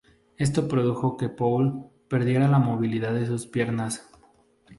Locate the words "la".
2.47-2.57